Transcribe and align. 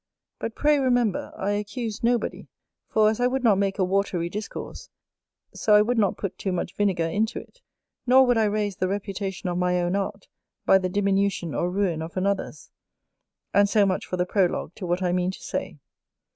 But, 0.39 0.55
pray 0.55 0.79
remember, 0.79 1.31
I 1.37 1.51
accuse 1.51 2.01
nobody; 2.03 2.47
for 2.89 3.07
as 3.11 3.19
I 3.19 3.27
would 3.27 3.43
not 3.43 3.59
make 3.59 3.77
a 3.77 3.83
"watery 3.83 4.29
discourse," 4.29 4.89
so 5.53 5.75
I 5.75 5.83
would 5.83 5.99
not 5.99 6.17
put 6.17 6.39
too 6.39 6.51
much 6.51 6.73
vinegar 6.75 7.05
into 7.05 7.37
it; 7.37 7.61
nor 8.07 8.25
would 8.25 8.35
I 8.35 8.45
raise 8.45 8.77
the 8.77 8.87
reputation 8.87 9.47
of 9.47 9.59
my 9.59 9.79
own 9.79 9.95
art, 9.95 10.27
by 10.65 10.79
the 10.79 10.89
diminution 10.89 11.53
or 11.53 11.69
ruin 11.69 12.01
of 12.01 12.17
another's. 12.17 12.71
And 13.53 13.69
so 13.69 13.85
much 13.85 14.07
for 14.07 14.17
the 14.17 14.25
prologue 14.25 14.73
to 14.77 14.87
what 14.87 15.03
I 15.03 15.11
mean 15.11 15.29
to 15.29 15.43
say. 15.43 15.77